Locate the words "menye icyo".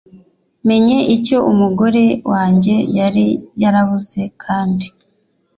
0.67-1.37